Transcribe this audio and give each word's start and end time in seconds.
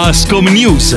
Ascom 0.00 0.46
News. 0.46 0.94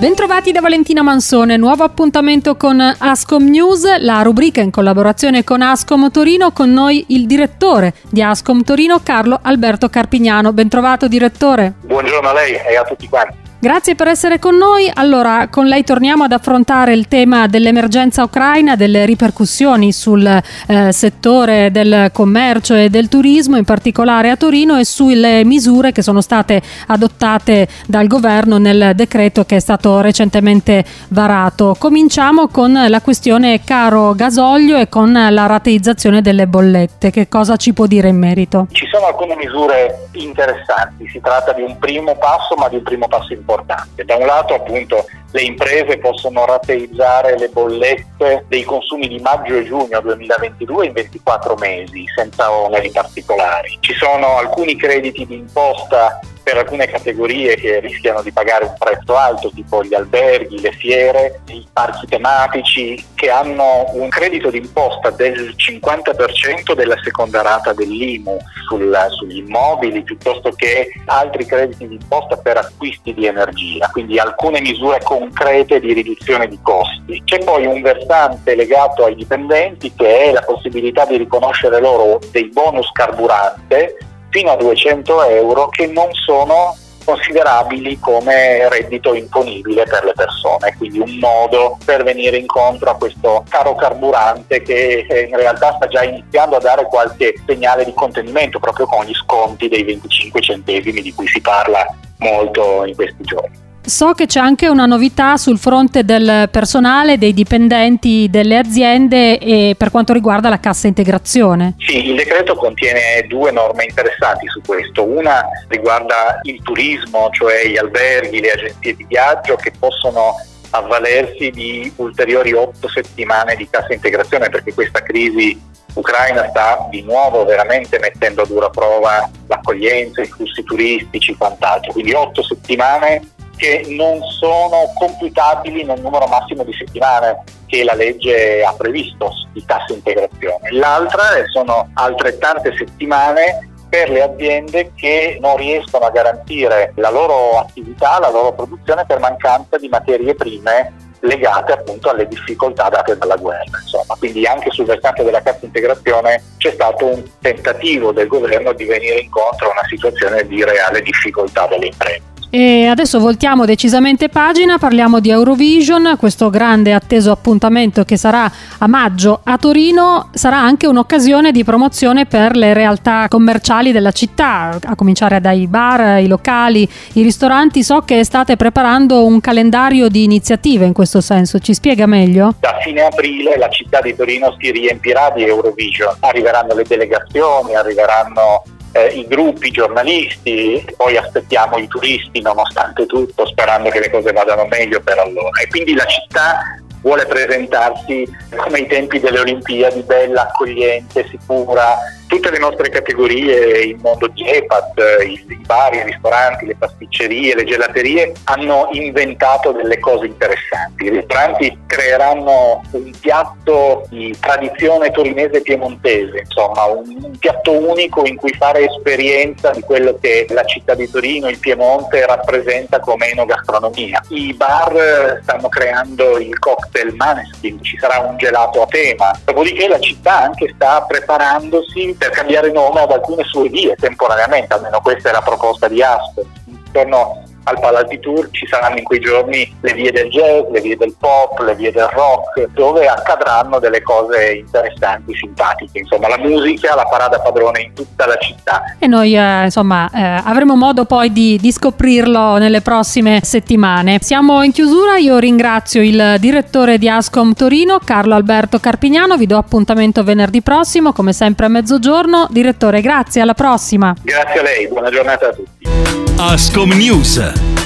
Bentrovati 0.00 0.50
da 0.50 0.60
Valentina 0.60 1.00
Mansone, 1.02 1.56
nuovo 1.56 1.84
appuntamento 1.84 2.56
con 2.56 2.80
Ascom 2.80 3.44
News, 3.44 4.00
la 4.00 4.20
rubrica 4.22 4.60
in 4.60 4.72
collaborazione 4.72 5.44
con 5.44 5.62
Ascom 5.62 6.10
Torino, 6.10 6.50
con 6.50 6.72
noi 6.72 7.04
il 7.10 7.28
direttore 7.28 7.94
di 8.10 8.20
Ascom 8.20 8.64
Torino, 8.64 8.98
Carlo 9.00 9.38
Alberto 9.40 9.88
Carpignano. 9.88 10.52
Bentrovato 10.52 11.06
direttore. 11.06 11.74
Buongiorno 11.84 12.28
a 12.28 12.32
lei 12.32 12.54
e 12.68 12.76
a 12.76 12.82
tutti 12.82 13.08
quanti. 13.08 13.47
Grazie 13.60 13.96
per 13.96 14.06
essere 14.06 14.38
con 14.38 14.56
noi. 14.56 14.88
Allora, 14.94 15.48
con 15.48 15.66
lei 15.66 15.82
torniamo 15.82 16.22
ad 16.22 16.30
affrontare 16.30 16.94
il 16.94 17.08
tema 17.08 17.48
dell'emergenza 17.48 18.22
ucraina, 18.22 18.76
delle 18.76 19.04
ripercussioni 19.04 19.90
sul 19.90 20.24
eh, 20.24 20.92
settore 20.92 21.72
del 21.72 22.10
commercio 22.12 22.76
e 22.76 22.88
del 22.88 23.08
turismo, 23.08 23.56
in 23.56 23.64
particolare 23.64 24.30
a 24.30 24.36
Torino, 24.36 24.76
e 24.76 24.84
sulle 24.84 25.44
misure 25.44 25.90
che 25.90 26.02
sono 26.02 26.20
state 26.20 26.62
adottate 26.86 27.66
dal 27.88 28.06
governo 28.06 28.58
nel 28.58 28.92
decreto 28.94 29.42
che 29.44 29.56
è 29.56 29.60
stato 29.60 30.00
recentemente 30.02 30.84
varato. 31.08 31.74
Cominciamo 31.76 32.46
con 32.46 32.72
la 32.86 33.00
questione 33.00 33.64
caro 33.64 34.14
gasolio 34.14 34.76
e 34.76 34.88
con 34.88 35.10
la 35.12 35.46
rateizzazione 35.46 36.22
delle 36.22 36.46
bollette. 36.46 37.10
Che 37.10 37.26
cosa 37.26 37.56
ci 37.56 37.72
può 37.72 37.86
dire 37.86 38.06
in 38.06 38.18
merito? 38.18 38.68
Ci 38.70 38.86
sono 38.86 39.06
alcune 39.06 39.34
misure 39.34 40.06
interessanti, 40.12 41.08
si 41.08 41.20
tratta 41.20 41.52
di 41.52 41.62
un 41.62 41.76
primo 41.80 42.14
passo, 42.14 42.54
ma 42.54 42.68
di 42.68 42.76
un 42.76 42.82
primo 42.84 43.08
passo 43.08 43.32
importante 43.32 43.46
importante. 43.48 44.04
Da 44.04 44.16
un 44.16 44.26
lato 44.26 44.54
appunto 44.54 45.06
le 45.32 45.42
imprese 45.42 45.98
possono 45.98 46.44
rateizzare 46.44 47.38
le 47.38 47.48
bollette 47.48 48.44
dei 48.48 48.62
consumi 48.62 49.08
di 49.08 49.18
maggio 49.18 49.56
e 49.56 49.64
giugno 49.64 50.00
2022 50.00 50.86
in 50.86 50.92
24 50.92 51.54
mesi 51.56 52.04
senza 52.14 52.52
oneri 52.52 52.90
particolari. 52.90 53.78
Ci 53.80 53.94
sono 53.94 54.36
alcuni 54.36 54.76
crediti 54.76 55.26
di 55.26 55.36
imposta 55.36 56.20
per 56.48 56.56
alcune 56.56 56.86
categorie 56.86 57.56
che 57.56 57.78
rischiano 57.78 58.22
di 58.22 58.32
pagare 58.32 58.64
un 58.64 58.74
prezzo 58.78 59.14
alto, 59.14 59.50
tipo 59.54 59.84
gli 59.84 59.92
alberghi, 59.92 60.62
le 60.62 60.72
fiere, 60.72 61.42
i 61.48 61.62
parchi 61.70 62.06
tematici, 62.06 63.04
che 63.14 63.28
hanno 63.28 63.84
un 63.92 64.08
credito 64.08 64.48
d'imposta 64.48 65.10
del 65.10 65.54
50% 65.54 66.72
della 66.72 66.96
seconda 67.04 67.42
rata 67.42 67.74
dell'IMU 67.74 68.38
sul, 68.66 68.96
sugli 69.10 69.44
immobili, 69.46 70.02
piuttosto 70.02 70.50
che 70.52 70.90
altri 71.04 71.44
crediti 71.44 71.86
d'imposta 71.86 72.38
per 72.38 72.56
acquisti 72.56 73.12
di 73.12 73.26
energia, 73.26 73.90
quindi 73.92 74.18
alcune 74.18 74.62
misure 74.62 75.00
concrete 75.02 75.80
di 75.80 75.92
riduzione 75.92 76.48
di 76.48 76.58
costi. 76.62 77.20
C'è 77.26 77.44
poi 77.44 77.66
un 77.66 77.82
versante 77.82 78.54
legato 78.54 79.04
ai 79.04 79.14
dipendenti 79.14 79.92
che 79.94 80.30
è 80.30 80.32
la 80.32 80.40
possibilità 80.40 81.04
di 81.04 81.18
riconoscere 81.18 81.78
loro 81.78 82.20
dei 82.30 82.48
bonus 82.48 82.90
carburante 82.92 83.96
fino 84.30 84.50
a 84.50 84.56
200 84.56 85.24
euro 85.24 85.68
che 85.68 85.86
non 85.86 86.08
sono 86.12 86.76
considerabili 87.08 87.98
come 87.98 88.68
reddito 88.68 89.14
imponibile 89.14 89.84
per 89.84 90.04
le 90.04 90.12
persone, 90.12 90.74
quindi 90.76 90.98
un 90.98 91.16
modo 91.18 91.78
per 91.82 92.02
venire 92.02 92.36
incontro 92.36 92.90
a 92.90 92.96
questo 92.96 93.44
caro 93.48 93.74
carburante 93.74 94.60
che 94.60 95.06
in 95.30 95.34
realtà 95.34 95.72
sta 95.76 95.86
già 95.86 96.02
iniziando 96.02 96.56
a 96.56 96.60
dare 96.60 96.84
qualche 96.84 97.32
segnale 97.46 97.86
di 97.86 97.94
contenimento 97.94 98.58
proprio 98.58 98.84
con 98.84 99.06
gli 99.06 99.14
sconti 99.14 99.68
dei 99.68 99.84
25 99.84 100.40
centesimi 100.42 101.00
di 101.00 101.14
cui 101.14 101.26
si 101.26 101.40
parla 101.40 101.86
molto 102.18 102.84
in 102.84 102.94
questi 102.94 103.22
giorni. 103.22 103.67
So 103.88 104.12
che 104.12 104.26
c'è 104.26 104.38
anche 104.38 104.68
una 104.68 104.84
novità 104.84 105.38
sul 105.38 105.58
fronte 105.58 106.04
del 106.04 106.50
personale, 106.50 107.16
dei 107.16 107.32
dipendenti 107.32 108.28
delle 108.28 108.58
aziende 108.58 109.38
e 109.38 109.74
per 109.78 109.90
quanto 109.90 110.12
riguarda 110.12 110.50
la 110.50 110.60
cassa 110.60 110.88
integrazione. 110.88 111.74
Sì, 111.78 112.08
il 112.08 112.14
decreto 112.14 112.54
contiene 112.54 113.24
due 113.26 113.50
norme 113.50 113.84
interessanti 113.84 114.46
su 114.48 114.60
questo. 114.60 115.04
Una 115.04 115.42
riguarda 115.68 116.38
il 116.42 116.60
turismo, 116.62 117.30
cioè 117.32 117.66
gli 117.66 117.78
alberghi, 117.78 118.40
le 118.40 118.52
agenzie 118.52 118.94
di 118.94 119.06
viaggio 119.08 119.56
che 119.56 119.72
possono 119.78 120.34
avvalersi 120.68 121.48
di 121.48 121.90
ulteriori 121.96 122.52
otto 122.52 122.90
settimane 122.90 123.56
di 123.56 123.66
cassa 123.70 123.94
integrazione 123.94 124.50
perché 124.50 124.74
questa 124.74 125.02
crisi 125.02 125.58
ucraina 125.94 126.46
sta 126.50 126.86
di 126.90 127.00
nuovo 127.00 127.46
veramente 127.46 127.98
mettendo 127.98 128.42
a 128.42 128.46
dura 128.46 128.68
prova 128.68 129.30
l'accoglienza, 129.46 130.20
i 130.20 130.26
flussi 130.26 130.62
turistici 130.62 131.34
quant'altro. 131.34 131.92
Quindi 131.92 132.12
otto 132.12 132.42
settimane 132.42 133.22
che 133.58 133.84
non 133.88 134.22
sono 134.22 134.90
computabili 134.94 135.84
nel 135.84 136.00
numero 136.00 136.26
massimo 136.26 136.64
di 136.64 136.72
settimane 136.72 137.42
che 137.66 137.84
la 137.84 137.94
legge 137.94 138.64
ha 138.64 138.72
previsto 138.72 139.30
di 139.52 139.62
cassa 139.66 139.92
integrazione. 139.92 140.70
L'altra 140.70 141.24
sono 141.52 141.90
altrettante 141.94 142.74
settimane 142.76 143.68
per 143.90 144.10
le 144.10 144.22
aziende 144.22 144.92
che 144.94 145.38
non 145.40 145.56
riescono 145.56 146.06
a 146.06 146.10
garantire 146.10 146.92
la 146.96 147.10
loro 147.10 147.58
attività, 147.58 148.18
la 148.18 148.30
loro 148.30 148.52
produzione 148.52 149.04
per 149.06 149.18
mancanza 149.18 149.76
di 149.78 149.88
materie 149.88 150.34
prime 150.34 151.06
legate 151.20 151.72
appunto 151.72 152.10
alle 152.10 152.28
difficoltà 152.28 152.88
date 152.88 153.16
dalla 153.16 153.36
guerra. 153.36 153.78
Insomma. 153.80 154.14
Quindi 154.18 154.46
anche 154.46 154.70
sul 154.70 154.84
versante 154.84 155.24
della 155.24 155.42
cassa 155.42 155.64
integrazione 155.64 156.42
c'è 156.58 156.72
stato 156.72 157.06
un 157.06 157.22
tentativo 157.40 158.12
del 158.12 158.28
governo 158.28 158.72
di 158.72 158.84
venire 158.84 159.20
incontro 159.20 159.68
a 159.68 159.72
una 159.72 159.86
situazione 159.88 160.46
di 160.46 160.62
reale 160.62 161.02
difficoltà 161.02 161.66
delle 161.66 161.86
imprese. 161.86 162.22
E 162.50 162.86
adesso 162.86 163.20
voltiamo 163.20 163.66
decisamente 163.66 164.30
pagina, 164.30 164.78
parliamo 164.78 165.20
di 165.20 165.28
Eurovision, 165.28 166.16
questo 166.18 166.48
grande 166.48 166.94
atteso 166.94 167.30
appuntamento 167.30 168.04
che 168.04 168.16
sarà 168.16 168.50
a 168.78 168.86
maggio 168.86 169.40
a 169.44 169.58
Torino, 169.58 170.30
sarà 170.32 170.56
anche 170.56 170.86
un'occasione 170.86 171.52
di 171.52 171.62
promozione 171.62 172.24
per 172.24 172.56
le 172.56 172.72
realtà 172.72 173.26
commerciali 173.28 173.92
della 173.92 174.12
città, 174.12 174.78
a 174.82 174.94
cominciare 174.94 175.42
dai 175.42 175.66
bar, 175.66 176.22
i 176.22 176.26
locali, 176.26 176.88
i 177.14 177.22
ristoranti. 177.22 177.82
So 177.82 178.00
che 178.00 178.24
state 178.24 178.56
preparando 178.56 179.26
un 179.26 179.42
calendario 179.42 180.08
di 180.08 180.24
iniziative 180.24 180.86
in 180.86 180.94
questo 180.94 181.20
senso, 181.20 181.58
ci 181.58 181.74
spiega 181.74 182.06
meglio? 182.06 182.54
Da 182.60 182.78
fine 182.80 183.02
aprile 183.02 183.58
la 183.58 183.68
città 183.68 184.00
di 184.00 184.16
Torino 184.16 184.56
si 184.58 184.70
riempirà 184.70 185.30
di 185.36 185.44
Eurovision, 185.44 186.16
arriveranno 186.20 186.74
le 186.74 186.84
delegazioni, 186.88 187.74
arriveranno 187.74 188.62
eh, 188.92 189.06
i 189.06 189.26
gruppi, 189.26 189.68
i 189.68 189.72
giornalisti, 189.72 190.84
poi 190.96 191.16
aspettiamo 191.16 191.78
i 191.78 191.86
turisti 191.88 192.40
nonostante 192.40 193.06
tutto, 193.06 193.46
sperando 193.46 193.90
che 193.90 194.00
le 194.00 194.10
cose 194.10 194.32
vadano 194.32 194.66
meglio 194.66 195.00
per 195.00 195.18
allora. 195.18 195.60
E 195.60 195.68
quindi 195.68 195.94
la 195.94 196.06
città 196.06 196.78
vuole 197.02 197.26
presentarsi 197.26 198.26
come 198.56 198.78
ai 198.78 198.86
tempi 198.86 199.20
delle 199.20 199.40
Olimpiadi, 199.40 200.02
bella, 200.02 200.42
accogliente, 200.42 201.26
sicura, 201.28 201.96
tutte 202.28 202.50
le 202.50 202.58
nostre 202.58 202.90
categorie, 202.90 203.80
il 203.80 203.96
mondo 204.00 204.28
di 204.28 204.46
EPAT, 204.46 205.24
i, 205.26 205.62
bar, 205.64 205.94
i 205.94 206.02
ristoranti, 206.04 206.66
le 206.66 206.76
pasticcerie, 206.76 207.54
le 207.54 207.64
gelaterie 207.64 208.32
hanno 208.44 208.88
inventato 208.92 209.72
delle 209.72 209.98
cose 209.98 210.26
interessanti. 210.26 211.06
I 211.06 211.10
ristoranti 211.10 211.78
creeranno 211.86 212.82
un 212.90 213.10
piatto 213.18 214.06
di 214.10 214.36
tradizione 214.38 215.10
torinese 215.10 215.62
piemontese, 215.62 216.40
insomma 216.40 216.84
un, 216.84 217.16
un 217.22 217.38
piatto 217.38 217.72
unico 217.72 218.24
in 218.26 218.36
cui 218.36 218.52
fare 218.52 218.84
esperienza 218.84 219.70
di 219.70 219.80
quello 219.80 220.16
che 220.20 220.46
la 220.50 220.64
città 220.64 220.94
di 220.94 221.10
Torino, 221.10 221.48
il 221.48 221.58
Piemonte 221.58 222.26
rappresenta 222.26 223.00
come 223.00 223.30
enogastronomia. 223.30 224.22
I 224.28 224.52
bar 224.54 225.40
stanno 225.42 225.68
creando 225.68 226.38
il 226.38 226.58
cocktail 226.58 227.14
Maneskin, 227.14 227.82
ci 227.82 227.96
sarà 227.98 228.18
un 228.18 228.36
gelato 228.36 228.82
a 228.82 228.86
tema, 228.86 229.30
dopodiché 229.44 229.88
la 229.88 229.98
città 229.98 230.42
anche 230.42 230.70
sta 230.74 231.02
preparandosi 231.08 232.16
per 232.18 232.30
cambiare 232.30 232.70
nome 232.72 233.00
ad 233.00 233.12
alcune 233.12 233.44
sue 233.44 233.68
vie 233.68 233.94
temporaneamente, 233.94 234.74
almeno 234.74 235.00
questa 235.00 235.30
è 235.30 235.32
la 235.32 235.40
proposta 235.40 235.88
di 235.88 236.02
Aspen. 236.02 236.44
Intorno 236.66 237.44
al 237.68 237.78
Palazzi 237.80 238.18
Tour 238.18 238.48
ci 238.50 238.66
saranno 238.66 238.96
in 238.98 239.04
quei 239.04 239.20
giorni 239.20 239.70
le 239.80 239.92
vie 239.92 240.10
del 240.10 240.28
jazz, 240.28 240.70
le 240.70 240.80
vie 240.80 240.96
del 240.96 241.14
pop, 241.18 241.58
le 241.60 241.74
vie 241.74 241.92
del 241.92 242.08
rock, 242.08 242.68
dove 242.72 243.06
accadranno 243.06 243.78
delle 243.78 244.02
cose 244.02 244.52
interessanti, 244.52 245.34
simpatiche. 245.34 245.98
Insomma, 245.98 246.28
la 246.28 246.38
musica, 246.38 246.94
la 246.94 247.04
parada 247.04 247.38
padrone 247.38 247.82
in 247.82 247.92
tutta 247.92 248.26
la 248.26 248.36
città. 248.36 248.82
E 248.98 249.06
noi, 249.06 249.36
eh, 249.36 249.64
insomma, 249.64 250.10
eh, 250.12 250.42
avremo 250.44 250.76
modo 250.76 251.04
poi 251.04 251.32
di, 251.32 251.58
di, 251.60 251.70
scoprirlo 251.70 252.56
nelle 252.58 252.80
prossime 252.80 253.40
settimane. 253.42 254.18
Siamo 254.20 254.62
in 254.62 254.72
chiusura, 254.72 255.16
io 255.16 255.38
ringrazio 255.38 256.02
il 256.02 256.36
direttore 256.38 256.98
di 256.98 257.08
Ascom 257.08 257.52
Torino, 257.52 257.98
Carlo 258.02 258.34
Alberto 258.34 258.78
Carpignano, 258.78 259.36
vi 259.36 259.46
do 259.46 259.58
appuntamento 259.58 260.24
venerdì 260.24 260.62
prossimo, 260.62 261.12
come 261.12 261.32
sempre 261.32 261.66
a 261.66 261.68
mezzogiorno. 261.68 262.46
Direttore, 262.50 263.00
grazie, 263.00 263.42
alla 263.42 263.54
prossima. 263.54 264.14
Grazie 264.22 264.60
a 264.60 264.62
lei, 264.62 264.88
buona 264.88 265.10
giornata 265.10 265.48
a 265.48 265.52
tutti. 265.52 266.27
Ascom 266.38 266.96
News 266.96 267.77